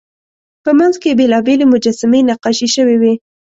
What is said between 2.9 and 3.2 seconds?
وې.